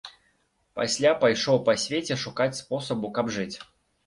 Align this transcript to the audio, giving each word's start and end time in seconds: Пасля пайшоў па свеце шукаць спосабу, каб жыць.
Пасля 0.79 1.11
пайшоў 1.23 1.59
па 1.67 1.75
свеце 1.83 2.19
шукаць 2.23 2.49
спосабу, 2.63 3.13
каб 3.21 3.31
жыць. 3.39 3.53